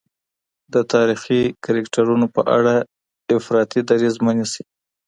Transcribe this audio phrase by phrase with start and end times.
[0.73, 2.75] د تاریخي کرکټرونو په اړه
[3.37, 4.63] افراطي دریځ مه نیسئ.